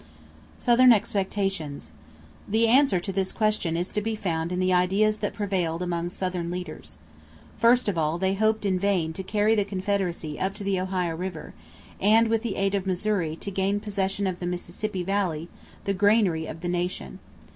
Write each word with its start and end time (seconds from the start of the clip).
=Southern 0.57 0.91
Expectations.= 0.91 1.91
The 2.47 2.67
answer 2.67 2.99
to 2.99 3.11
this 3.11 3.31
question 3.31 3.77
is 3.77 3.91
to 3.91 4.01
be 4.01 4.15
found 4.15 4.51
in 4.51 4.57
the 4.59 4.73
ideas 4.73 5.19
that 5.19 5.35
prevailed 5.35 5.83
among 5.83 6.09
Southern 6.09 6.49
leaders. 6.49 6.97
First 7.59 7.87
of 7.87 7.99
all, 7.99 8.17
they 8.17 8.33
hoped, 8.33 8.65
in 8.65 8.79
vain, 8.79 9.13
to 9.13 9.21
carry 9.21 9.53
the 9.53 9.63
Confederacy 9.63 10.39
up 10.39 10.55
to 10.55 10.63
the 10.63 10.79
Ohio 10.79 11.15
River; 11.15 11.53
and, 11.99 12.29
with 12.29 12.41
the 12.41 12.55
aid 12.55 12.73
of 12.73 12.87
Missouri, 12.87 13.35
to 13.35 13.51
gain 13.51 13.79
possession 13.79 14.25
of 14.25 14.39
the 14.39 14.47
Mississippi 14.47 15.03
Valley, 15.03 15.49
the 15.83 15.93
granary 15.93 16.47
of 16.47 16.61
the 16.61 16.67
nation. 16.67 17.19